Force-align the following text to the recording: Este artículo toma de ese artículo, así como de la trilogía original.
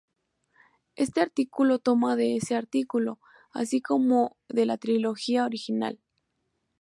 Este 0.95 1.21
artículo 1.21 1.77
toma 1.77 2.15
de 2.15 2.35
ese 2.35 2.55
artículo, 2.55 3.19
así 3.53 3.81
como 3.83 4.35
de 4.49 4.65
la 4.65 4.79
trilogía 4.79 5.45
original. 5.45 5.99